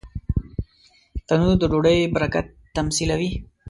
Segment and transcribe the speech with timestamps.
[1.27, 3.31] تنور د ډوډۍ برکت تمثیلوي